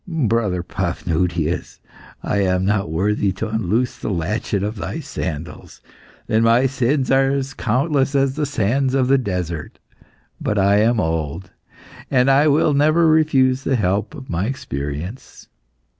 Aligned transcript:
"Brother 0.07 0.63
Paphnutius, 0.63 1.79
I 2.23 2.39
am 2.39 2.65
not 2.65 2.89
worthy 2.89 3.31
to 3.33 3.47
unloose 3.47 3.99
the 3.99 4.09
latchet 4.09 4.63
of 4.63 4.77
thy 4.77 4.99
sandals, 4.99 5.79
and 6.27 6.43
my 6.43 6.65
sins 6.65 7.11
are 7.11 7.29
as 7.29 7.53
countless 7.53 8.15
as 8.15 8.33
the 8.33 8.47
sands 8.47 8.95
of 8.95 9.09
the 9.09 9.19
desert. 9.19 9.77
But 10.41 10.57
I 10.57 10.77
am 10.77 10.99
old, 10.99 11.51
and 12.09 12.31
I 12.31 12.47
will 12.47 12.73
never 12.73 13.05
refuse 13.05 13.61
the 13.63 13.75
help 13.75 14.15
of 14.15 14.27
my 14.27 14.47
experience." 14.47 15.49